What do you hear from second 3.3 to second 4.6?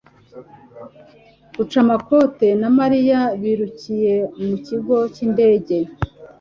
birukiye mu